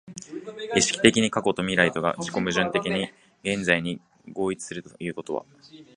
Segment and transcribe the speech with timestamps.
[0.75, 3.11] 意識的に過去と未来とが自己矛盾的に
[3.43, 4.01] 現在に
[4.33, 5.45] 合一するということは、